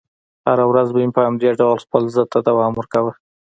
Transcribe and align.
هره 0.47 0.65
ورځ 0.71 0.87
به 0.93 0.99
مې 1.05 1.15
په 1.17 1.21
همدې 1.27 1.49
ډول 1.59 1.77
خپل 1.85 2.03
ضد 2.15 2.27
ته 2.33 2.39
دوام 2.49 2.71
ورکاوه. 2.75 3.11